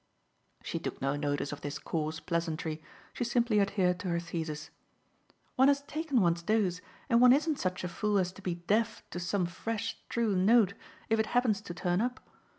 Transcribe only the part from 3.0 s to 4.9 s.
she simply adhered to her thesis.